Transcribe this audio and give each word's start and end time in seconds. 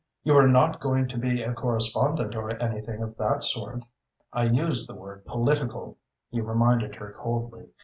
You 0.23 0.35
are 0.35 0.47
not 0.47 0.79
going 0.79 1.07
to 1.09 1.17
be 1.19 1.43
a 1.43 1.53
corespondent 1.53 2.35
or 2.35 2.59
any 2.59 2.81
thing 2.81 3.03
of 3.03 3.15
that 3.17 3.43
sort?" 3.43 3.83
"I 4.33 4.45
used 4.45 4.89
the 4.89 4.95
word 4.95 5.25
'political,'" 5.27 5.95
he 6.31 6.41
reminded 6.41 6.95
her 6.95 7.13
coldly. 7.15 7.69